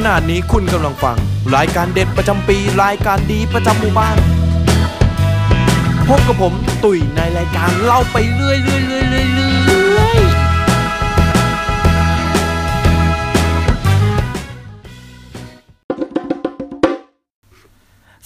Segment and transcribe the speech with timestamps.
[0.00, 1.16] ขณะนี้คุณกำลังฟัง
[1.56, 4.16] รายการเด็ดประจำปี รายการดีประจำหมู่บ้าน
[6.08, 6.52] พบกับผม
[6.84, 10.18] ตุ๋ยในรายการเล่าไปเรื่อยเรื่อยเรื่อยเรื่อยเรื่อย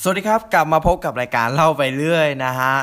[0.03, 2.75] สวัสดีครับกลับมาพบกับรายการเล่าไปเรื่อยนะฮะ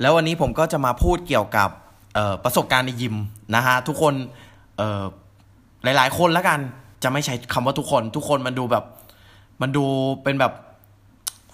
[0.00, 1.68] แล้ววันนี้ผมก็จะมาพูดเกี่ยวกับ
[2.44, 3.14] ประสบการณ์ในยิม
[3.54, 4.14] นะฮะทุกคน
[5.84, 6.60] หลาย ๆ คนแล้วกัน
[7.04, 8.84] จะไม่ใช้คำว่าทุกคน ทุกคนมันดูแบบ
[9.62, 9.84] มันดู
[10.22, 10.52] เป็นแบบ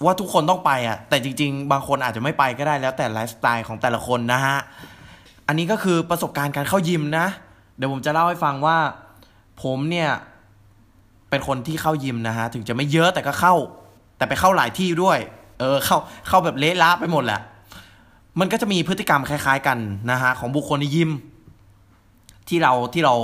[0.05, 4.57] ว่าทุกคนต้องไปอะ แต่จริง ๆ บางคนอาจจะไม่ไปก็ได้แล้วแต่ไลฟ์สไตล์ของแต่ละคนนะฮะ
[5.47, 7.25] อันนี้ก็คือประสบการณ์การเข้ายิมนะ
[7.77, 8.77] เดี๋ยวผมจะเล่าให้ฟังว่า
[9.63, 10.09] ผมเนี่ย
[11.29, 13.55] เป็นคนที่เข้ายิมนะฮะ ถึงจะไม่เยอะแต่ก็เข้า
[14.17, 15.19] แต่ไปเข้าหลายที่ด้วย
[15.59, 15.97] เออ เข้า
[16.27, 17.41] เข้าแบบเละละไปหมดแหละ
[18.39, 19.77] มันก็จะมีพฤติกรรมคล้าย ๆ กัน
[20.11, 21.11] นะฮะของบุคคลในยิม
[22.47, 23.15] ที่เราที่เรา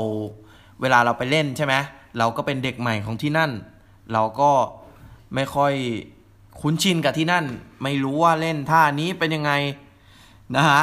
[0.81, 3.51] เวลาเราไปเล่นใช่ไหมเเราก็เป็นเด็กใหม่ของที่นั่น
[4.13, 4.51] เราก็
[5.35, 5.73] ไม่ค่อย
[6.61, 7.45] คุ้นชินกับที่นั่น
[7.83, 9.51] ไม่รู้ว่าเล่นท่านี้เป็นยังไง
[10.55, 10.81] นะฮะ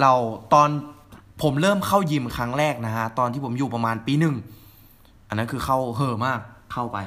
[0.00, 0.12] เรา
[0.54, 0.68] ตอน
[1.42, 4.34] ผมเริ่มเข้ายิมครั้งแรกนะฮะตอนที่ผมอยู่ประมาณปีหนึ่ง
[5.28, 6.40] อันนั้นคือเข้าเห่อะมาก
[6.72, 6.98] เข้าไป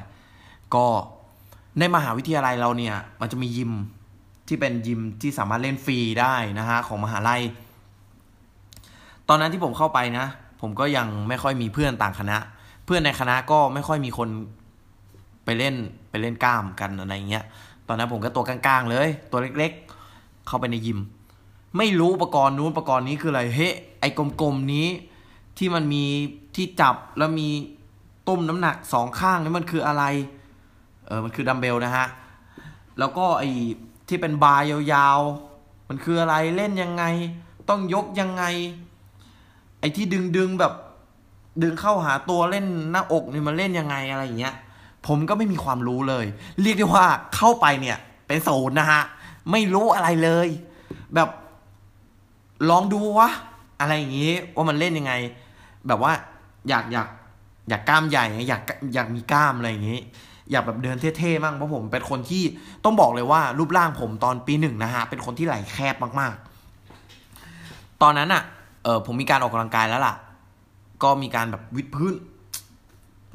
[0.76, 0.86] ก็
[1.80, 3.72] ในมหาวิทยาลัยเราเนี่ย มันจะมียิม
[4.48, 7.42] ที่เป็นยิมที่สามารถเล่นฟรีได้นะฮะของมหาลัย
[9.30, 10.26] ตอนนั้นที่ผมเข้าไปนะ
[10.62, 12.38] ผมก็ยังไม่ค่อยมีเพื่อนต่างคณะ
[12.90, 14.30] พื่อนในคณะก็ไม่ค่อยมีคน
[15.45, 15.76] ไปเล่น
[16.09, 17.45] ไปเล่นกล้ามกันอะไรเงี้ย
[17.88, 21.00] ตอนนั้นผมก็ตัวกลางๆเลย ตัวเล็กๆ เข้าไปในยิม
[21.78, 24.10] ไม่รู้อุปกรณ์นู้นอุปกรณ์นี้คืออะไร เฮ้ไอ้
[24.42, 24.88] กลมๆนี้
[25.58, 26.04] ที่มันมี
[26.56, 27.50] ที่จับแล้วมี
[28.28, 30.04] ตุ้มน้ำหนักสองข้างนี่มันคืออะไร
[31.06, 32.08] เออมันคือดัมเบลนะฮะ
[33.00, 33.50] แล้วก็ไอ้
[34.08, 37.04] ที่เป็นบาร์ยาวๆ มันคืออะไรเล่นยังไง
[37.70, 38.44] ต้องยกยังไง
[39.80, 40.73] ไอ้ที่ดึงดึงแบบ
[41.62, 44.56] ดึงเข้าหาตัวเล่นหน้าอกนี่มันเล่นยังไงอะไรอย่างเงี้ย
[45.08, 46.26] ผมก็ไม่มีความรู้เลย
[46.62, 49.02] เรียกได้ว่าเข้าไปเนี่ย เป็นศูนย์นะฮะ
[49.52, 50.48] ไม่รู้อะไรเลย
[51.16, 51.30] แบบ
[52.70, 53.30] ลองดูวะ
[53.80, 55.14] อะไรอย่างงี้ว่ามันเล่นยังไง
[55.88, 56.14] แบบว่า
[56.70, 57.08] อยากอยาก
[57.70, 58.62] อยากกล้ามใหญ่อยาก
[58.94, 60.00] อยากมีกล้ามอะไรอย่างงี้
[60.52, 62.44] อยากแบบเดินเท่ๆมั่งเพราะผมเป็นคนที่
[62.83, 68.44] ต้องบอกเลยว่ารูปร่างผมตอนปีหนึ่งนะฮะเป็นคนที่ไหล่แคบมากๆ ตอนนั้นอะ่ะ
[68.83, 70.16] เออผมมีการออกกำลังกายแล้วล่ะ
[71.04, 72.15] ก็มีการแบบวิดพื้น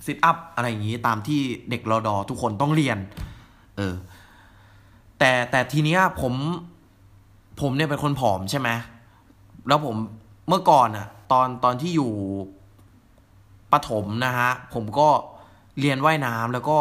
[0.07, 2.99] ซิทอัพอะไรอย่างนี้ตามที่เด็กรอดอทุกคนต้องเรียน
[3.77, 3.95] เออ
[5.19, 6.35] แต่แต่ทีเนี้ยผม
[7.61, 8.69] ผมเนี่ยเป็นคนผอมใช่ไหม
[9.69, 9.97] แล้วผม
[10.49, 12.13] เมื่อก่อนอะตอนตอนที่อยู่
[13.73, 15.09] ประถมนะฮะ ผมก็
[15.81, 16.79] เรียนว่ายน้ำแล้วก็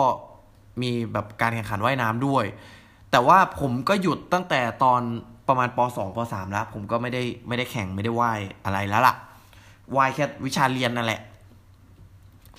[0.81, 2.45] มีแบบการแข่งขันว่ายน้ำด้วย
[3.11, 5.01] แต่ว่าผมก็หยุดตั้งแต่ตอน
[5.47, 9.15] ประมาณป .2 ป .3 แล้ว ผมก็ไม่ได้ไม่ได้แข่งไม่ได้ว่ายอะไรแล้วล่ะ
[9.95, 11.21] ว่ายแค่วิชาเรียนนั่นแหละ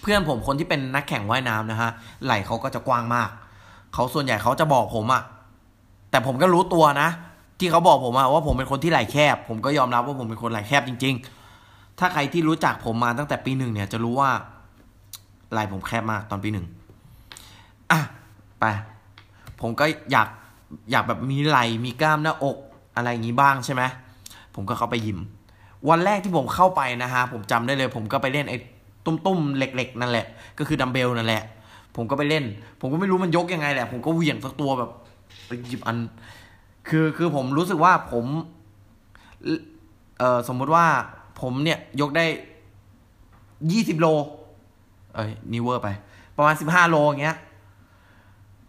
[0.00, 1.90] เพื่อนผมคนที่เป็นนักแข่งว่ายน้ำนะฮะ
[2.24, 3.28] ไหล่เขาก็จะกว้างมาก
[3.94, 5.22] เขาส่วนใหญ่เขาจะบอกผมอะ
[6.10, 7.08] แต่ผมก็รู้ตัวนะ
[7.58, 11.14] ที่เขาบอกผมอะว่าผมเป็นคนที่ไหล่แคบ ผมก็ยอมรับว่าผมเป็นคนไหล่แคบจริง
[11.56, 14.30] ๆ ถ้าใครที่รู้จักผมมาตั้งแต่ปีหนึ่งเนี่ย จะรู้ว่า
[15.52, 16.66] ไหล่ผมแคบมากตอนปีหนึ่ง
[17.90, 18.00] อะ
[18.60, 18.64] ไป
[19.60, 20.28] ผมก็อยาก
[20.90, 22.56] อยากแบบมีไหล่มีกล้ามหน้าอก
[22.96, 23.82] อะไรอย่างนี้บ้างใช่ไหม
[24.54, 25.18] ผมก็เข้าไปยิม
[25.90, 28.58] วันแรกที่ผมเข้าไปนะฮะผมจำได้เลย ผมก็ไปเล่นไอ้
[29.06, 30.26] ตุ้มๆเหล็ก ๆ นั่นแหละ
[30.58, 31.42] ก็คือดัมเบลนั่นแหละ
[31.96, 32.44] ผมก็ไปเล่น
[32.80, 34.90] ผมก็ไม่รู้มันยกยังไงแหละ ผมก็เหวี่ยงสักตัวแบบ
[35.46, 35.98] ไปหยิบอัน
[36.88, 38.24] คือคือผมรู้สึกว่าผม
[40.18, 40.86] เอ่อสมมุติว่า
[41.40, 42.26] ผมเนี่ยยกได้
[43.72, 44.06] ยี่สิบโล
[45.14, 45.88] เอ้ยนิเวอร์ไป
[46.36, 47.36] ประมาณสิบห้าโลอย่างเงี้ย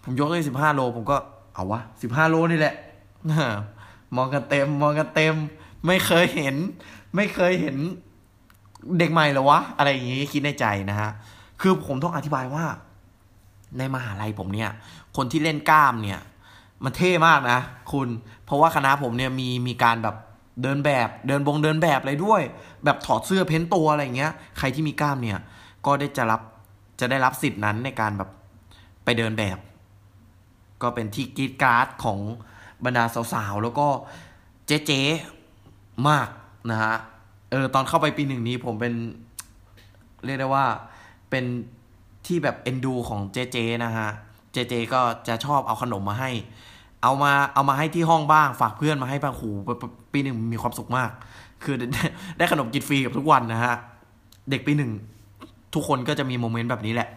[0.03, 1.17] ผมยกได้สิบห้าโล ผมก็
[1.53, 2.75] เอาวะสิบห้าโลนี่แหละ
[4.15, 5.35] มองกันเต็ม มองกันเต็ม
[5.85, 6.55] ไม่เคยเห็น
[7.15, 7.77] ไม่เคยเห็น
[8.99, 11.11] เด็กใหม่เหรอวะ อะไรอย่างงี้คิดในใจนะฮะ
[11.61, 12.65] คือผมต้องอธิบายว่า
[13.77, 14.69] ในมหาลัยผมเนี่ย
[15.15, 16.19] คนที่เล่นกล้ามเนี่ย
[16.83, 17.59] มันเท่มากนะ
[17.91, 18.07] คุณ
[18.45, 20.15] เพราะว่าคณะผมเนี่ยมีมีการแบบ
[20.61, 22.41] เดินแบบเดินบงเดินแบบอะไรด้วย
[22.85, 25.39] แบบถอดเสื้อเพ้นตัวอะไรเงี้ย ใครที่มีกล้ามเนี่ย
[25.85, 26.41] ก็ได้จะรับ
[26.99, 28.29] จะได้รับสิทธิ์นั้นในการแบบ
[29.03, 29.57] ไปเดินแบบ
[30.81, 32.19] ก็เป็นที่กีดการ์ดของ
[32.85, 33.03] บรรดา
[33.33, 33.87] สาวๆ แล้วก็
[34.67, 36.27] เจ๊ๆมาก
[36.71, 36.95] นะฮะ
[37.51, 38.93] เออตอนเข้าไปปีหนึ่งนี้ผมเป็น
[40.25, 40.65] เรียกได้ว่า
[41.29, 41.45] เป็น
[42.25, 44.09] ที่แบบเอ็นดูของเจ๊ๆนะฮะ
[44.53, 46.31] เจ๊ๆก็จะชอบเอาขนมมาให้
[47.03, 49.49] เอามาเอามาให้ที่ห้องบ้างฝากเพื่อนมาให้บางหู
[50.13, 51.09] ปีหนึ่งมีความสุขมาก
[51.63, 51.75] คือ
[52.37, 53.75] ได้ขนมกินฟรีกับทุกวันนะฮะ
[54.49, 54.91] เด็กปีหนึ่ง
[55.73, 57.09] ทุกคนก็จะมีโมเมนต์แบบนี้แหละ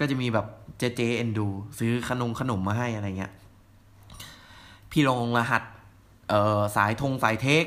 [0.00, 0.46] ก็จะมีแบบ
[0.78, 1.46] เจเจเอ็นดู
[1.78, 3.32] ซื้อขนมขนมมาให้อะไรเงี้ย
[4.90, 5.62] พี่ลงรหัส
[6.28, 7.64] เอ่อสายธงสายเทค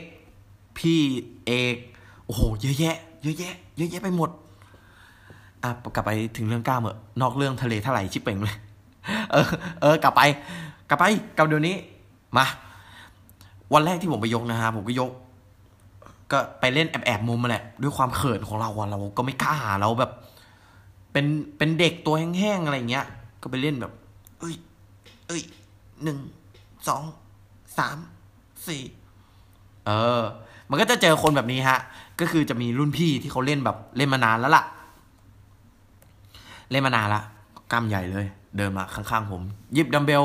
[0.80, 1.00] พี่
[1.46, 1.76] เอก
[2.26, 4.30] โอ้โหเยอะแยะ เยอะแยะ เยอะแยะไปหมด
[5.64, 8.56] อะกลับไปถึงเรื่องกล้ามเหอะนอกเรื่องทะเลเทลายชิบเป่งเลย
[9.32, 9.46] เออ
[9.82, 10.22] เออ กลับไป
[10.90, 11.06] กลับไป
[11.38, 11.76] กลับเดี๋ยวนี้
[12.38, 12.46] มา
[13.74, 15.12] วันแรกที่ผมไปยกนะฮะผมก็ยก
[16.32, 20.12] ก็ไปเล่นแอบแอบมุมมาแหละ ด้วยความเขินของเราอะเราก็ไม่กล้าเราแบบ
[21.12, 21.26] เป็น
[21.58, 23.06] เป็นเด็กตัวแห้งๆอะไรเงี้ย
[23.42, 23.94] ก็ไปเล่นแบบ
[24.40, 24.56] เอ้ย
[25.28, 25.42] เอ้ย
[26.04, 26.18] หนึ่ง
[26.88, 27.04] สอง
[27.78, 27.98] สาม
[28.68, 28.84] สี่
[29.86, 29.92] เอ
[30.22, 30.24] อ
[30.70, 31.80] มันก็จะเจอคนแบบนี้ฮะ
[32.20, 34.64] ก็คือจะมีรุ่นพี่ที่เขาเล่นแบบเล่นมานานแล้วล่ะ
[36.72, 37.22] เล่นมานานละ
[37.72, 38.26] กล้ามใหญ่เลย
[38.58, 39.42] เดินมาข้างๆผม
[39.78, 40.24] ยิบดัมเบล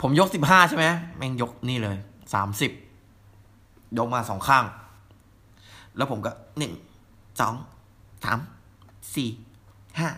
[0.00, 0.86] ผมยกสิบห้าใช่ไหม
[1.16, 1.96] แม่งยกนี่เลย
[2.34, 2.70] สามสิบ
[3.98, 4.64] ยกมาสองข้าง
[5.96, 6.72] แล้วผมก็หนึ่ง
[7.40, 7.54] สอง
[8.24, 8.38] สาม
[9.14, 9.28] สี่
[9.98, 10.08] ห้า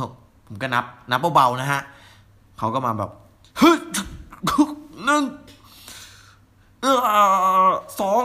[0.00, 0.12] หก
[0.46, 1.80] ผมก็นับ นับเบาๆนะฮะ
[2.58, 3.10] เขาก็มาแบบ
[3.60, 3.70] ฮึ
[5.04, 5.24] หนึ่ง
[8.00, 8.22] สอง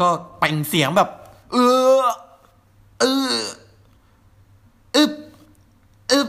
[0.00, 0.08] ก็
[0.38, 1.08] เป่งเสียงแบบ
[1.52, 1.56] เอ
[2.02, 2.04] อ
[3.00, 3.34] เออ
[4.96, 5.12] อึบ
[6.12, 6.28] อึบ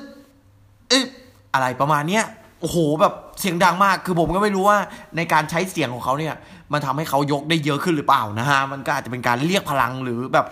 [0.92, 1.10] อึบ
[1.54, 2.26] อะไรประมาณเนี้ย
[2.60, 4.80] โอ้โหแบบเสียงดังมาก คือผมก็ไม่รู้ว่า
[5.18, 6.36] ในการใช้เสียงของเขาเนี่ย
[6.72, 10.48] มันทำให้เขายกได้เยอะขึ้นหรือเปล่านะฮะ มันก็อาจจะเป็นการเรียกพลังหรือแบบ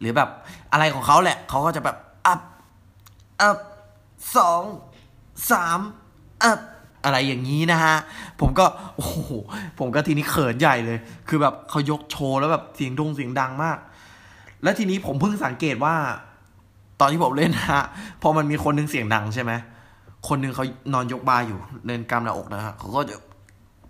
[0.00, 0.28] หรือแบบ
[0.72, 2.40] อะไรของเขาแหละ เขาก็จะแบบอัพ
[3.40, 3.58] อัพ
[4.36, 4.62] สอง
[5.50, 5.80] สาม
[6.44, 6.60] อัพ
[7.04, 7.96] อะไรอย่างนี้นะฮะ
[8.40, 8.64] ผมก็
[8.96, 9.16] โอ้โห
[9.78, 10.98] ผมก็ทีนี้เขินใหญ่เลย
[11.28, 13.78] คือแบบเขายกโชว์แล้วแบบเสียงดงเสียงดังมาก
[14.62, 15.94] แล้วทีนี้ผมเพิ่งสังเกตว่า
[17.00, 17.84] ตอนที่ผมเล่นนะฮะ
[18.22, 19.52] พอมันมีคนหนึงเสียงดังใช่ไหม
[20.28, 20.64] คนหนึงเขา
[20.94, 23.16] นอนยกบาร์อยู่เล่นกล้ามหน้าอกนะฮะเขาก็จะ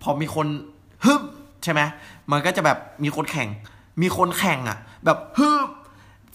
[0.01, 0.47] พอมีคน
[1.05, 1.21] ฮึบ
[1.63, 1.81] ใช่ไหม
[2.31, 3.49] มันก็จะแบบมีคนแข่ง
[4.01, 5.69] มีคนแข่งอะ แบบฮึบ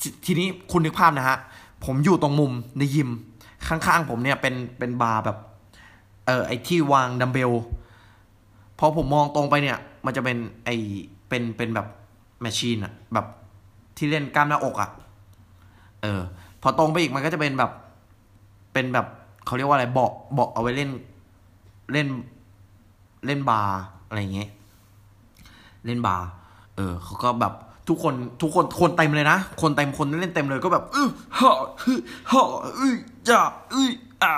[0.00, 1.38] ททีนี้คุณนึกภาพนะฮะ
[1.84, 3.10] ผมอยู่ตรงมุมในยิม
[3.68, 5.36] ข้างๆ ผมเนี่ยเป็นเป็นบาร์แบบ
[6.30, 7.50] ออไอที่วางดัมเบล
[8.78, 10.70] พอผมมองตรงไปเนี่ย มันจะเป็นไอ
[11.28, 11.86] เป็นเป็นแบบ
[12.40, 13.26] machine อะแบบ
[13.96, 14.90] ที่เล่นกล้ามหน้าอกอะ
[16.02, 16.20] เออ
[16.62, 17.70] พอตรงไปอีกมันก็จะเป็นแบบ
[18.72, 19.06] เป็นแบบ
[19.44, 20.90] เขาเรียกว่าอะไรเบาะเบาะเอาไว้เล่น
[21.92, 22.08] เล่น
[23.26, 24.48] เล่นบาร์อะไรเงี้ย
[25.84, 26.26] เล่นบาร์
[26.76, 27.54] เออเขาก็แบบ
[27.88, 31.52] ทุกคนทุกคนคนเต็มเลยนะ คนเต็มคนเล่นเต็มเลยก็แบบอื้อฮ่า
[31.82, 31.92] ฮึ
[32.30, 32.42] ฮ่า
[32.78, 32.94] อื้อ
[33.28, 33.40] จ้า
[33.72, 33.90] อื้อ
[34.22, 34.32] อะ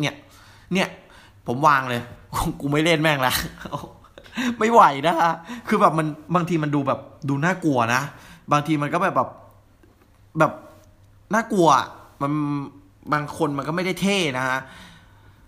[0.00, 0.14] เนี่ย
[0.72, 0.88] เนี่ย
[1.46, 2.02] ผมวางเลย
[2.60, 3.34] กูไม่เล่นแม่งละ
[4.58, 5.32] ไม่ไหวนะฮะ
[5.68, 8.02] คือแบบมันบางทีมันดูแบบดูน่ากลัวนะ
[8.52, 9.28] บางทีมันก็แบบแบบ
[10.38, 10.52] แบบ
[11.34, 11.68] น่ากลัว
[12.22, 12.32] มัน
[13.12, 14.58] บางคนมันก็ไม่ได้เท่นะฮะ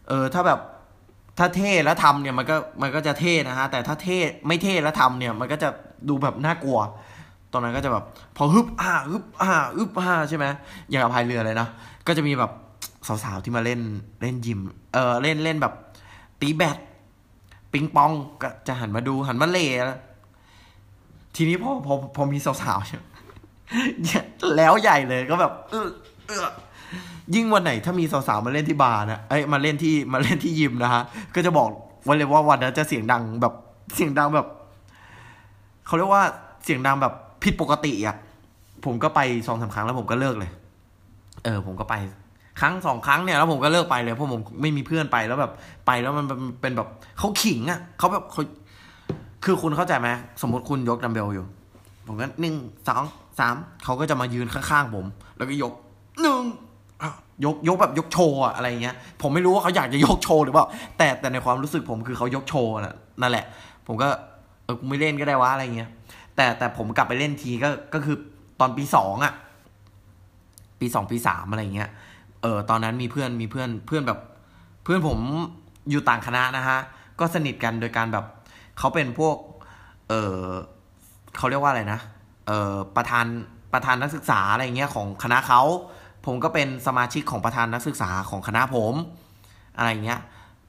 [0.09, 0.61] เออ ถ้าแบบ
[1.39, 5.69] ถ้าเท่แล้วทำเนี่ยมันก็มันก็จะเท่นะฮะ แต่ถ้าเท่ไม่เท่แล้วทำเนี่ย มันก็จะ
[6.09, 6.79] ดูแบบน่ากลัว
[7.53, 8.05] ตอนนั้นก็จะแบบ
[8.37, 10.47] พอฮึบอ่าฮึบอ่าฮึบอ่าใช่ไหม
[10.89, 11.69] อย่างกับพายเรือเลยนะ
[12.07, 12.51] ก็จะมีแบบ
[13.25, 13.81] สาวๆที่มาเล่น
[14.23, 14.61] เล่นยิม
[14.95, 15.75] เออเล่นเล่นแบบ
[16.41, 16.77] ตีแบด
[17.73, 18.13] ปิงปอง
[18.43, 19.67] ก็จะหันมาดูหันมาเล่
[21.37, 23.03] ทีนี้พอพอพอมีสาวๆใช่ไหม
[24.57, 25.87] แล้วใหญ่เลยก็แบบเออ
[26.27, 26.47] เออ
[27.35, 31.03] ยิ่งวันไหนถ้ามีสาวๆมาเล่นที่บาร์นะเอ้ยมาเล่นที่มาเล่นที่ยิมนะฮะ
[31.35, 31.69] ก็จะบอก
[32.07, 33.55] วันเลยว่าวันนั้นจะเสียงดังแบบ
[33.95, 34.47] เสียงดังแบบ
[35.87, 36.25] เขาเรียกว่า
[36.65, 37.13] เสียงดังแบบ
[37.43, 38.17] ผิดปกติอะ
[38.85, 40.51] ผมก็ไปสองสามครั้งแล้วผมก็เลิกเลย
[41.45, 41.95] เออ ผมก็ไป
[42.61, 45.53] ครั้งสองครั้งเนี่ยแล้วผมก็เลิกไปเลยเพราะผมไม่มีเพื่อนไปแล้วแบบ
[45.87, 46.27] ไปแล้วมัน
[46.61, 46.89] เป็นแบบ
[47.19, 48.43] เขาขิงอะเขาแบบเขา
[49.45, 50.09] คือคุณเข้าใจไหม
[50.43, 51.45] สมมติคุณยกดัมเบลอยู่
[52.07, 52.55] ผมก็หนึ่ง
[52.89, 53.03] สอง
[53.39, 53.55] สาม
[53.85, 55.07] เขาก็จะมายืนข้างๆผม
[55.37, 55.73] แล้วก็ยก
[56.23, 56.43] หนึ่ง
[57.45, 60.67] ยกยกแบบยกโชว์อะไรเงี้ย ผมไม่รู้ว่าเขาอยากจะยกโชว์หรือเปล่า
[60.99, 63.45] แต่แต่ในความรู้สึกผมคือเขายกโชว์น่ะนั่นแหละ
[63.87, 64.09] ผมก็
[64.65, 65.91] เออกูไม่เล่นก็ได้วะอะไรเงี้ย
[66.37, 68.17] แต่แต่ผมกลับไปเล่นทีก็ก็คือ
[68.61, 69.33] ตอนปีสองอะ
[70.81, 71.91] ปีสองปีสามอะไรเงี้ย
[72.43, 74.21] เออตอนนั้นมีเพื่อนมีเพื่อนเพื่อนแบบ
[74.85, 75.19] เพื่อนผม
[75.91, 76.79] อยู่ต่างคณะนะฮะ
[77.21, 78.25] ก็สนิทกันโดยการแบบ
[78.79, 79.37] เขาเป็นพวก
[80.09, 80.41] เออ
[81.37, 82.01] เขาเรียกว่าอะไรนะ
[82.47, 83.27] เออประธาน
[83.73, 85.63] ประธานนักศึกษาอะไรเงี้ยของคณะเขา
[86.27, 88.95] ผมก็เป็นสมาชิกของประธานนักศึกษาของคณะผม
[89.77, 90.21] อะไรเงี้ย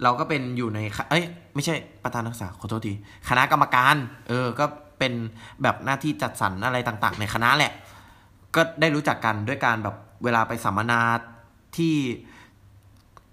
[0.04, 2.94] เราก็เป็นอยู่ในเอ้ยไม่ใช่ประธานนักศึกษาขอโทษที
[3.30, 3.96] คณะกรรมการ
[4.30, 4.66] เออก็
[5.00, 5.14] เป็น
[5.64, 7.74] แบบหน้าที่จัดสรรอะไรต่าง ๆ ในคณะแหละ
[8.56, 11.02] ก็ได้รู้จักกันด้วยการแบบเวลาไปสัมมนา
[11.78, 11.96] ที่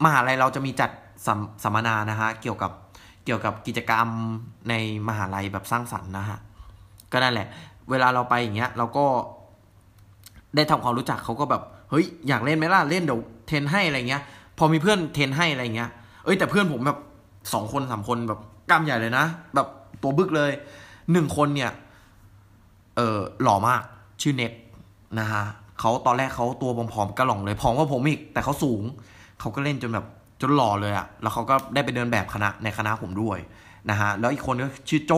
[0.04, 0.90] มหาลัยเราจะมีจัด
[1.26, 2.72] สัมสัมมนานะฮะเกี่ยวกับ
[3.24, 4.08] เกี่ยวกับกิจกรรม
[4.68, 4.74] ใน
[5.08, 6.38] มหาลัยแบบสร้างสรรค์นะฮะ
[7.12, 7.48] ก็นั่นแหละ
[7.90, 9.06] เวลาเราไปอย่างเงี้ยเราก็
[10.56, 14.22] ได้ทำความรู้จักเขาก็แบบเฮ้ยอยากเล่นไหมล่ะเล่นเดี๋ยวเทนให้อะไรเงี้ย
[14.58, 15.90] พอมีเพื่อนเทนให้อะไรเงี้ย
[16.24, 16.98] เอ้ยแต่เพื่อนผมแบบ
[17.52, 19.24] สองคนสามคนแบบกล้ามใหญ่เลยนะ
[19.54, 19.68] แบบ
[20.02, 20.50] ตัวบึกเลย
[21.12, 21.72] หนึ่งคนเนี่ย
[22.96, 23.82] เออหล่อมาก
[24.22, 24.52] ชื่อเน็ต
[25.18, 25.44] นะฮะ
[25.80, 28.82] เขาตอนแรกเขาตัวผอมๆกระหล่องเลยผอมกว่าผมอีกแต่เขาสูง
[29.40, 30.06] เขาก็เล่นจนแบบ
[30.40, 33.38] จนหล่อเลยอะแล้วเขาก็ได้ไปเดินแบบคณะในคณะผมด้วย
[33.90, 35.12] นะฮะแล้วอีกคนก็ชื่อโจ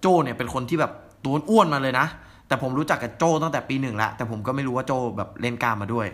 [0.00, 0.92] โจเนี่ยเป็นคนที่แบบ
[1.24, 2.06] ตัวอ้วนมาเลยนะ
[2.48, 6.06] แต่ผมรู้จักกับโจตั้งแต่ปีหนึ่งแล้วแต่ผมก็ไม่รู้ว่าโจแบบเล่นกล้ามมาด้วย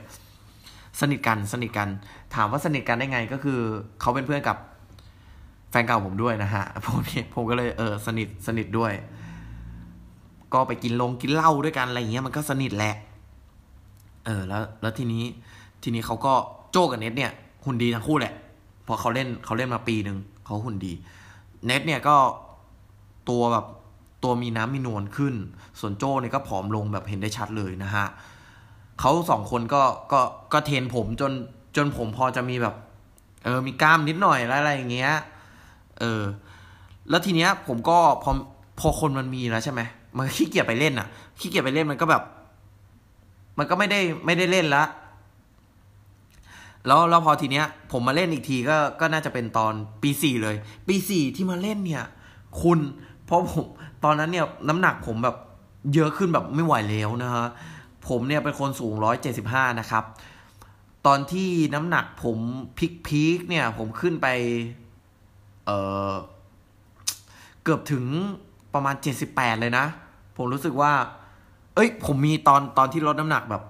[1.00, 1.88] สนิทกันสนิทกัน
[2.34, 3.60] ถามว่าสนิทกันได้ไงก็คือ
[4.00, 4.56] เขาเป็นเพื่อนกับ
[5.70, 6.98] แฟนเก่าผมด้วยนะฮะผม
[7.34, 8.92] ผมก็เลยเออสนิทสนิทด้วย
[10.54, 12.94] ก็ไปกินลงกินเหล้าด้วยกันอะไรเงี้ยมันก็สนิทแหละ
[14.26, 15.25] เออแล้วแล้วทีนี้
[15.83, 16.35] ทีนี้เขาก็
[16.71, 17.33] โจกับเน็ตเนี่ย
[17.64, 18.35] หุ่นดีทั้งคู่แหละ
[18.87, 20.93] พอเขาเล่นเขาเล่นมาปีหนึ่งเขาหุ่นดี
[21.66, 22.16] เน็ตเนี่ยก็
[23.28, 23.66] ตัวแบบ
[24.23, 25.35] ตัวมีน้ำมีนวลขึ้น
[25.81, 28.07] ส่วนโจเนี่ยก็ผอมลงแบบเห็นได้ชัดเลยนะฮะ
[29.00, 30.21] เขาสองคนก็ก็
[30.52, 31.33] ก็เทนผมจน
[31.76, 32.75] จนผมพอจะมีแบบ
[33.45, 35.12] เออมีกล้ามนิดหน่อยอะไรอย่างเงี้ย
[36.00, 36.23] เออ
[37.11, 38.31] แล้วทีเนี้ยผมก็พอ
[38.81, 39.81] พอคนมันมีแล้วใช่ไหม
[40.16, 41.09] มันขี้เกียจไปเล่นอะ
[41.40, 42.23] ขี้เกียจไปเล่นมันก็แบบ
[43.58, 44.84] มันก็ไม่ได้ไม่ได้เล่นละ
[46.87, 50.56] แล้วแล้วพอทีเนี้ย ผมมาเล่นอีกทีก็ก็น่าจะเป็นตอนปีสี่เลย
[50.88, 52.04] ปีสี่ที่มาเล่นเนี่ย
[52.62, 52.78] คุณ
[53.26, 53.66] เพราะผม
[54.04, 55.37] ตอนนั้นเนี่ยน้ำหนักผมแบบ
[55.94, 57.46] เยอะขึ้นแบบไม่ไหวแล้วนะฮะ
[58.08, 60.04] ผมเนี่ยเป็นคนสูงร้อยเจ็ดสิบห้านะครับ
[61.06, 62.38] ตอนที่น้ำหนักผม
[62.78, 64.26] พิกพีกเนี่ย ผมขึ้นไป
[65.66, 65.70] เอ
[66.11, 66.12] อ
[67.62, 68.04] เกือบถึง
[68.75, 69.87] ประมาณเจ็ดสิบแปดเลยนะ
[70.37, 70.92] ผมรู้สึกว่า
[71.75, 73.62] เอ้ย ผมมีตอนตอนที่ลดน้ำหนักแบบ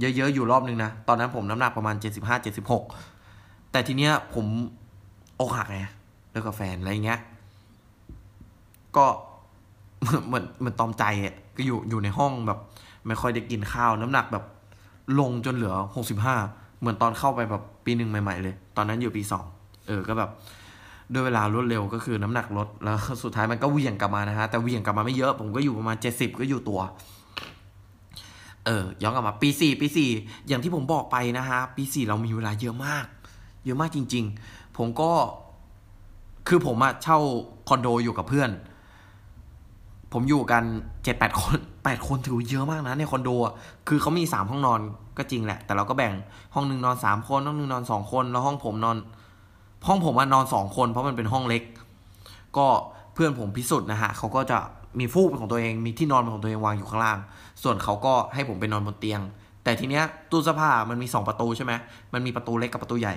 [0.00, 2.84] เยอะๆ อยู่รอบนึงนะ ตอนนั้นผมน้ำหนักประมาณเจ็ดสิบห้าเจ็ดสิบหก
[3.70, 4.46] แต่ทีเนี้ยผม
[5.40, 5.80] อกหักไง
[6.30, 7.20] เลิกกับแฟนอะไรเงี้ย
[8.96, 9.06] ก็
[10.26, 12.58] เหมือนเหมือนตอมใจอะก็อยู่อยู่ในห้องแบบ
[13.06, 14.44] ไม่ค่อยได้กินข้าว น้ำหนักแบบ
[15.20, 16.36] ลงจนเหลือหกสิบห้า
[16.80, 19.44] เหมือนตอนเข้าไปแบบปีหนึ่งใหม่ๆเลย ตอนนั้นอยู่ปีสอง
[19.86, 20.30] เออก็แบบ
[21.12, 26.80] ด้วยเวลารวดเร็วก็คือน้ำหนักลดแล้วสุดท้ายมันก็เวียงกลับมานะฮะแต่เวียงกลับมาไม่เยอะ ผมก็อยู่ประมาณเจ็ดสิบก็อยู่ตัว
[28.66, 30.10] เออย้อนกลับมาปีสี่ปีสี่
[30.48, 33.06] อย่างที่ผมบอกไปนะฮะปีสี่เรามีเวลาเยอะมาก
[33.64, 35.10] เยอะมากจริง ๆ ผมก็
[36.48, 37.18] คือผมอะเช่า
[37.68, 38.50] คอนโดอยู่กับเพื่อน
[40.12, 40.64] ผมอยู่กัน
[41.04, 43.30] เจ็ดแปดคนแปดคนถือเยอะมากนะในคอนโด
[43.88, 44.80] คือเขามีสามห้องนอน
[45.16, 46.14] ก็จริงแหละ แต่เราก็แบ่ง
[46.54, 48.96] ห้องหนึ่งนอนสามคนห้องหนึ่งนอนสองคน แล้วห้องผมนอน
[49.86, 51.62] ห้องผมอะนอนสองคน เพราะมันเป็นห้องเล็ก
[52.56, 52.66] ก็
[53.14, 54.58] เพื่อนผมพิสุทธ์นะฮะเขาก็จะ
[54.98, 57.18] มีฟูกเป็นของตัวเอง มีที่นอนเป็นของตัวเองวางอยู่ข้างล่าง
[57.62, 59.20] ส่วนเขาก็ให้ผมไปนอนบนเตียง
[59.64, 61.72] แต่ทีเนี้ยตู้เสื้อผ้ามันมีสองประตูใช่ไหม
[62.12, 63.14] มันมีประตูเล็กกับประตูใหญ่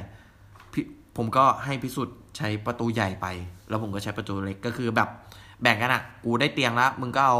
[1.17, 3.27] ผมก็ให้พิสุทธิ์ใช้ประตูใหญ่ไป
[3.69, 5.09] แล้วผมก็ใช้ประตูเล็กก็คือแบบ
[5.61, 7.39] แบ่งกันอะกูได้เตียงแล้วมึงก็เอา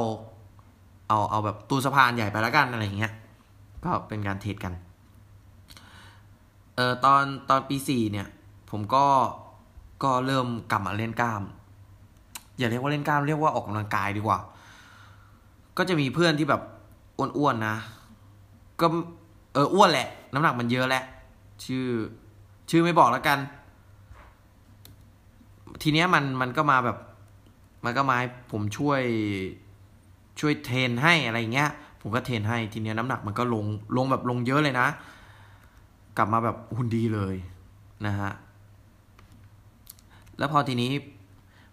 [1.09, 3.13] เอาเอาแบบตู้สะพานใหญ่ไปแล้วกันอะไรอย่างเงี้ย
[3.83, 4.73] ก็เป็นการเทรดกัน
[6.75, 8.27] เออตอนตอนปีสี่เนี่ย
[8.69, 9.05] ผมก็
[10.03, 11.43] ก็เริ่มกลับมาเล่นกล้าม
[12.59, 14.39] อย่าเรียกว่าเล่นกล้ามเรียกว่าออกกำลังกายดีกว่า
[15.77, 16.61] ก็จะมีเพื่อนที่แบบ
[17.17, 17.75] อ้วนๆนะ
[18.81, 18.85] ก็
[19.53, 21.03] เอออ้วนแหละ น้ำหนักมันเยอะแหละ
[21.63, 21.85] ชื่อ
[22.69, 23.39] ชื่อไม่บอกแล้วกัน
[25.81, 26.97] ทีเนี้ยมันมันก็มาแบบ
[27.85, 29.01] มันก็มาให้ผมช่วย
[30.39, 31.69] ช่วยเทรนให้อะไรเงี้ย
[32.01, 33.65] ผมก็เทรนให้ทีเนี้ยน้ำหนักมันก็ลง
[33.97, 34.87] ลงแบบลงเยอะเลยนะ
[36.17, 37.35] กลับมาแบบหุ่นดีเลย
[38.05, 38.31] นะฮะ
[40.37, 40.91] แล้วพอทีนี้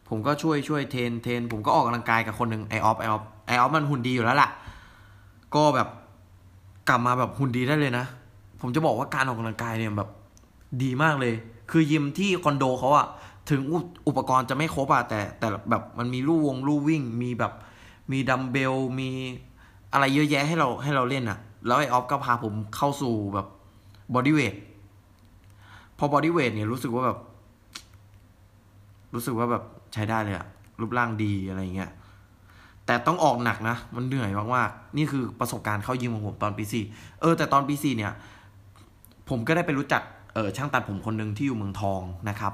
[0.09, 4.51] ผมก็ช่วยช่วย train train ผมก็ออกกำลังกายกับคนหนึ่งไอ้ออฟไอ้ออฟไอ้ออฟมันหุ่นดีอยู่แล้วล่ะ
[5.55, 5.89] ก็แบบ
[6.89, 8.07] กลับมาแบบหุ่นดีได้เลยนะ
[8.61, 10.11] ผมจะบอกว่าการออกกำลังกายเนี่ยแบบ
[10.83, 11.35] ดีมากเลย
[11.71, 13.07] คือยิมที่คอนโดเขาอะ
[13.51, 13.61] ถึง
[14.09, 17.53] อุปกรณ์จะไม่ครบอะแต่แต่แบบมันมีลู่วงลู่วิ่ง มีแบบ
[18.13, 19.11] มีดัมเบลมี
[19.93, 23.47] อะไรเยอะแยะให้เราให้เราเล่นอะแล้วไอ้ออฟก็พาผมเข้าสู่แบบ
[24.15, 24.55] bodyweight
[25.99, 27.19] พอ bodyweight เนี่ยรู้สึกว่าแบบ
[29.15, 29.63] รู้สึกว่าแบบ
[29.97, 30.47] ใช้ได้เลยอะ
[30.81, 31.91] รูปร่างดีอะไรเงี้ย
[32.87, 36.85] แต่ต้องออกหนักนะ มันเหนื่อยมากๆ นี่คือประสบการณ์เข้ายิมของผมตอนปีสี่
[37.21, 38.13] เออ แต่ตอนปีสี่เนี่ย
[39.29, 40.03] ผมก็ได้ไปรู้จัก
[40.35, 42.53] เออช่างตัดผมคนหนึ่งที่อยู่เมืองทองนะครับ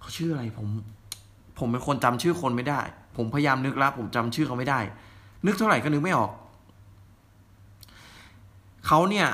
[0.00, 0.68] เขาชื่ออะไรผม
[1.58, 2.80] ผมเป็นคนจำชื่อคนไม่ได้
[3.16, 4.80] ผมพยายามนึกแล้วผมจำชื่อเขาไม่ได้
[5.46, 6.30] นึกเท่าไหร่ก็นึกไม่ออก
[8.86, 9.28] เขาเนี่ย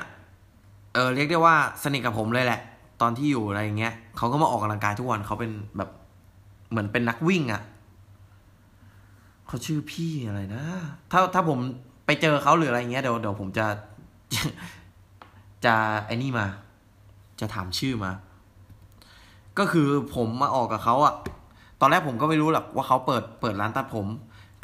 [0.94, 2.60] เออเรียกได้ว่าสนิทกับผมเลยแหละ
[3.00, 5.90] ตอนที่อยู่อะไรเงี้ยเขาก็มาออกกำลังกายทุกวันเขาเป็นแบบ
[6.70, 7.62] เหมือนเป็นนักวิ่งอะ่ะ
[9.46, 10.64] เขาชื่อพี่อะไรนะ
[11.10, 11.58] ถ้าถ้าผม
[12.06, 13.66] ไปเจอเขาหรืออะไรเงี้ยเดี๋ยวเดี๋ยวผมจะ
[15.64, 15.74] จะ
[16.06, 16.46] ไอ้นี่มา
[17.40, 18.12] จะถามชื่อมา
[19.58, 21.14] ก็คือผมมาออกกับเขาอะ
[21.80, 24.06] ตอนแรกผมก็ไม่รู้หรอกว่าเขาเปิดเปิดร้านตัดผม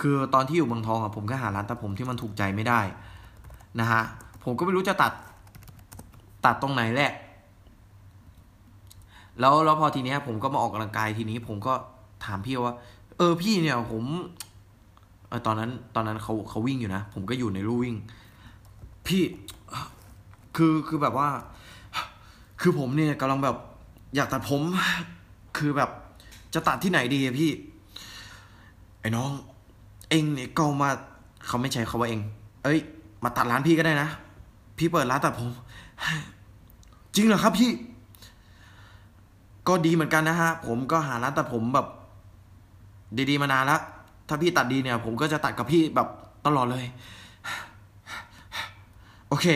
[0.00, 2.80] คือตอนที่อยู่เมืองทองอะผมก็หาร้านตัดผมที่มันถูกใจไม่ได้
[3.80, 4.02] นะฮะ
[4.44, 5.12] ผมก็ไม่รู้จะตัด
[6.44, 7.12] ตัดตรงไหนแหละ
[9.40, 11.74] แล้วแล้วพอทีเนี้ยผมก็มาออกกำลังกายทีนี้ผมก็
[12.24, 12.76] ถามพี่ว่า
[13.18, 14.04] เออพี่เนี่ยผม
[15.28, 17.96] เออตอนนั้นตอนนั้นเขาเขาวิ่งอยู่นะ ผมก็อยู่ในลู่วิ่ง
[19.06, 19.22] พี่
[20.56, 21.28] คือคือแบบว่า
[22.60, 23.56] คือผมเนี่ยกำลังแบบ
[24.16, 24.62] อยากตัดผม
[25.56, 25.90] คือแบบ
[26.54, 27.50] จะตัดที่ไหนดีพี่
[29.00, 29.30] ไอ้น้อง
[30.10, 30.90] เองเนี่ยก็มา
[31.46, 32.20] เขาไม่ใช้คาว่าเอง
[32.64, 32.78] เอ้ย
[33.24, 34.08] มาตัดร้านพี่ก็ได้นะ
[34.78, 35.48] พี่เปิดร้านตัดผม
[37.14, 37.70] จริงเหรอครับพี่
[39.68, 41.86] ก็ดีเหมือนกันนะฮะ ผมก็หาร้านตัดผมแบบ
[43.30, 43.80] ดีๆมานานแล้ว
[44.28, 46.08] ถ้าพี่ตัดดีเนี่ย ผมก็จะตัดกับพี่แบบ
[46.46, 46.84] ตลอดเลย
[49.28, 49.46] โอเค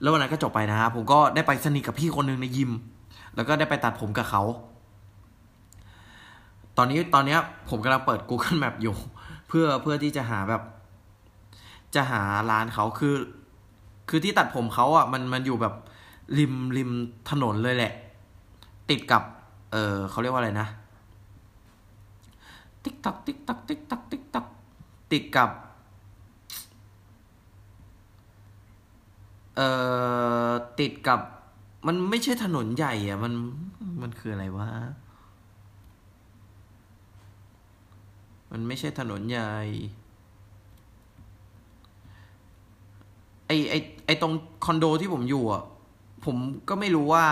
[0.00, 2.70] แล้ววันนั้นก็จบไปนะฮะผมก็ได้ไปสนิทกับพี่คนหนึ่งในยิม
[3.36, 4.42] แล้วก็ได้ไปตัดผมกับเขา
[6.76, 8.94] ตอนนี้ตอนเนี้ยผมกำลังเปิด Google Map อยู่
[9.48, 10.62] เพื่อเพื่อที่จะหาแบบ
[11.94, 13.14] จะหาร้านเขาคือ
[14.08, 15.74] คือที่ตัดผมเขาอะมันมันอยู่แบบ
[16.38, 16.90] ริมริม
[17.30, 17.92] ถนนเลยแหละ
[18.90, 19.22] ติดกับ
[19.72, 20.68] เออเขาเรียกว่าอะไรนะ
[22.84, 24.46] ติ๊กตักติ๊กตักติ๊กตักติ๊กตัก
[25.12, 25.50] ติดกับ
[29.56, 29.68] เอ่
[30.48, 31.20] อ ติดกับ
[31.86, 33.32] มันไม่ใช่ถนนใหญ่อะมัน
[34.02, 34.68] มันคืออะไรวะ
[38.52, 39.52] มันไม่ใช่ถนนใหญ่
[43.46, 43.74] ไอไอ
[44.06, 44.34] ไอตรง
[44.64, 45.62] คอนโดที่ผมอยู่อะ
[46.24, 46.36] ผม
[46.68, 47.26] ก็ไม่รู้ว่า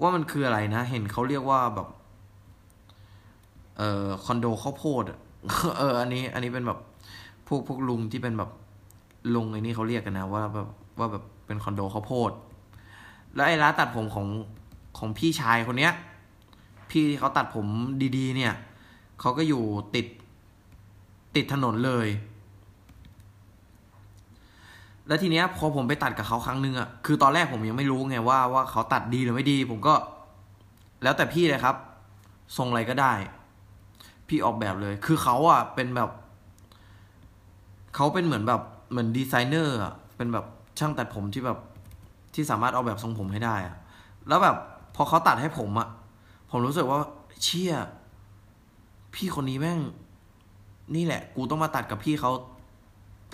[0.00, 1.88] ว่ามันคืออะไรนะ เห็นเขาเรียกว่าแบบ
[3.78, 5.04] เอ่อคอนโดข้าวโพด
[5.78, 6.78] เออ อันนี้ อันนี้เป็นแบบ
[7.46, 8.50] พวกพวกลุงที่เป็นแบบ
[9.34, 12.30] ลุงไอ้นี่เขาเรียกกันนะว่าแบบว่าแบบเป็นคอนโดข้าวโพด
[13.34, 14.26] แล้วไอ้ร้านตัดผมของ
[14.98, 15.92] ของพี่ชายคนเนี้ย
[16.90, 17.66] พี่ที่เขาตัดผม
[18.16, 18.52] ดีๆ เนี่ย
[19.20, 19.62] เขาก็อยู่
[19.94, 20.06] ติด
[21.36, 22.08] ติดถนนเลย
[25.06, 29.94] แล้วทีเนี้ยพอผมไปตัดกับเขาครั้งหนึ่งอะคือตอนแรกผมยังไม่รู้ไงว่าว่าเขาตัดดีหรือไม่ดี ผมก็
[31.02, 31.76] แล้วแต่พี่เลยครับ
[32.56, 33.12] ทรงอะไรก็ได้
[34.28, 36.10] พี่ออกแบบเลย คือเขาอะเป็นแบบ
[37.94, 40.46] เขาเป็นเหมือนแบบเหมือนดีไซเนอร์อะเป็นแบบ
[40.78, 41.58] ช่างตัดผมที่แบบ
[42.34, 43.76] ที่สามารถออกแบบทรงผมให้ได้อะ
[44.28, 44.56] แล้วแบบ
[44.94, 45.88] พอเขาตัดให้ผมอะ
[46.50, 46.98] ผมรู้สึกว่า
[47.42, 47.74] เชี่ย
[49.14, 49.80] พี่คนนี้แม่ง
[50.94, 52.30] นี่แหละ กูต้องมาตัดกับพี่เขา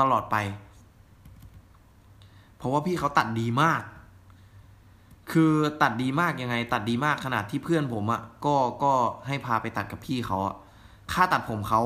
[0.01, 0.37] ตลอดไป
[2.57, 3.83] เพราะว่าพี่เขาตัดดีมาก
[5.33, 8.93] คือตัดดีมากยังไง ตัดดีมากขนาดที่เพื่อนผมอะ่ะ ก็ก็
[9.27, 10.55] ให้พาไปตัดกับพี่เขาอะ
[11.13, 11.83] ค่าตัดผมเขา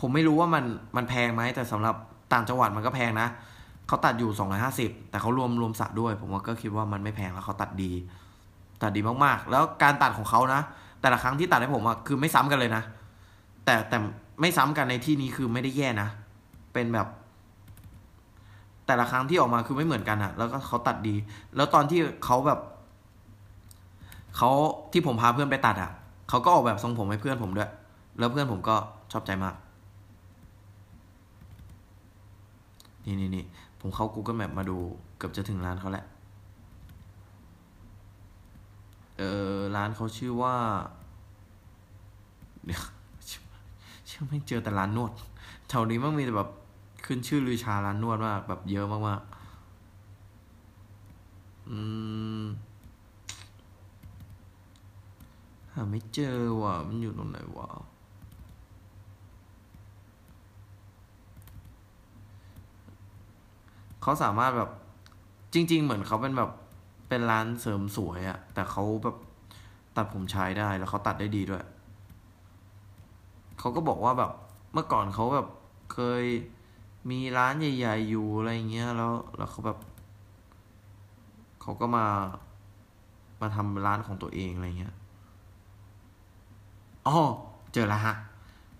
[0.00, 0.64] ผมไม่รู้ว่ามัน
[0.96, 1.94] มันแพงไหม แต่สำหรับ
[2.32, 3.28] ต่างจังหวัดมันก็แพงนะ
[3.86, 7.92] เขาตัดอยู่สองร้อยห้าสิบแต่เขารวมรวมสระด้วย ผมว่าก็คิดว่ามันไม่แพงแล้วเขาตัดดี
[8.82, 10.60] ตัดดีมากๆ แล้วการตัดของเขานะ
[11.00, 12.82] แต่ละครั้งที่ตัดให้ผมอะคือไม่ซ้ำกันเลยนะ
[13.64, 13.96] แต่แต่
[14.40, 16.08] ไม่ซ้ำกันในที่นี้คือไม่ได้แย่นะ
[16.72, 17.06] เป็นแบบ
[18.86, 21.14] แต่ละครั้งที่ออกมาคือไม่เหมือนกันอะแล้วก็เขาตัดดี
[21.56, 22.60] แล้วตอนที่เขาแบบ
[24.36, 24.50] เขา
[24.92, 25.90] ที่ผมพาเพื่อนไปตัดอะ
[26.28, 27.70] เขาก็ออกแบบทรงผมให้เพื่อนผมด้วย
[28.18, 28.76] แล้วเพื่อนผมก็
[29.12, 29.54] ชอบใจมาก
[33.04, 33.44] นี่นี่นี่
[33.80, 34.76] ผมเข้า Google Map มาดู
[35.16, 36.04] เกือบจะถึงร้านเขาแหละ
[39.18, 39.22] เอ
[39.54, 40.56] อร้านเขาชื่อว่า
[42.64, 42.82] เดี๋ยว
[44.08, 45.12] ชื่อไม่เจอแต่ร้านนวด
[45.68, 46.48] แถวนี้มันมีแต่แบบ
[47.04, 51.78] ขึ้นชื่อลือชาร้านนวดมากแบบเยอะมากๆอื
[52.42, 52.44] ม
[55.72, 57.68] หาไม่เจอว่ะ มันอยู่ตรงไหนวะ
[64.02, 64.70] เขาสามารถแบบ
[65.54, 66.50] จริง ๆ เหมือนเขาเป็นแบบ
[67.08, 69.16] เป็นร้านเสริมสวยอะแต่เขาแบบ
[69.96, 71.64] ตัดผมชายได้แล้วเขาตัดได้ดีด้วย
[73.58, 74.32] เขาก็บอกว่าแบบ
[74.72, 75.46] เมื่อก่อนเขาแบบ
[75.92, 76.24] เคย
[77.10, 79.78] มีร้านใหญ่ ๆ อยู่อะไรเงี้ยแล้วแล้วเขาแบบ
[81.60, 82.06] เขาก็มา
[83.40, 84.94] มาทำร้านของตัวเองอะไรเงี้ย
[87.06, 87.16] อ๋อ
[87.72, 88.14] เจอแล้วฮะ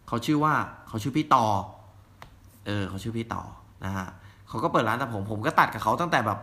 [0.09, 0.55] เขาชื่อว่า
[0.89, 1.47] เขาชื่อพี่ต่อ
[2.67, 3.43] เออ เขาชื่อพี่ต่อ
[3.85, 4.09] นะฮะ
[4.53, 6.39] เขาก็เปิดร้านตัดผมผมก็ตัดกับเขาตั้งแต่แบบ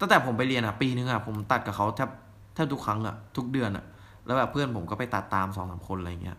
[0.00, 2.08] ตั้งแต่ผมไปเรียนอะ ปีนึงอะผมตัดกับเขาแทบ
[2.54, 3.84] แทบทุกครั้งอะทุกเดือนอะ
[4.24, 6.36] แล้วแบบเพื่อนผมก็ไปตัดตามสองสามคนอะไรเงี้ย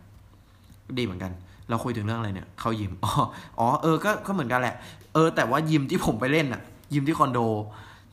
[0.98, 1.32] ดีเหมือนกัน
[1.68, 3.12] เราคุยถึงเรื่องอะไรเนี่ยเขายิมอ๋อ
[3.58, 4.74] อ๋อเออก็ก็เหมือนกันแหละ
[5.14, 6.60] เออ แต่ว่ายิมที่ผมไปเล่นอะ
[6.94, 7.38] ยิมที่คอนโด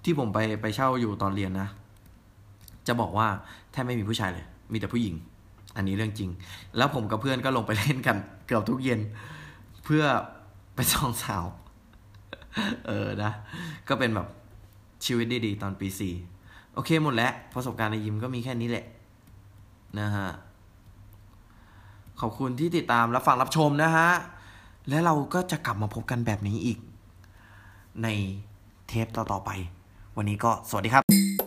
[0.03, 1.67] ที่ผมไปไปเช่าอยู่ตอนเรียนนะ
[2.87, 3.27] จะบอกว่า
[3.71, 5.15] แทบไม่มีผู้ชายเลย มีแต่ผู้หญิง
[5.75, 6.29] อันนี้เรื่องจริง
[6.77, 8.99] แล้วผมกับเพื่อนก็ลงไปเล่นกันเกือบทุกเย็น
[9.85, 10.03] เพื่อ
[10.75, 11.43] ไปส่องสาว
[12.87, 13.31] เออนะ
[13.87, 14.27] ก็เป็นแบบ
[15.05, 16.13] ชีวิตดีๆ ตอนปีสี่
[16.73, 18.85] โอเคหมดแล้ว ประสบการณ์ในยิมก็มีแค่นี้แหละ
[19.99, 20.29] นะฮะ
[22.21, 24.09] ขอบคุณที่ติดตามรับฟังรับชมนะฮะ
[24.89, 26.79] และเราก็จะกลับมาพบกันแบบนี้อีก
[28.03, 28.07] ใน
[28.87, 29.49] เทปต่อๆไป
[30.17, 31.46] วันนี้ก็สวัสดีครับ